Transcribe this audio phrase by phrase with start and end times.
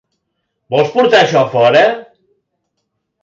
[0.69, 1.83] VOLS PORTAR AIXÒ A FORA?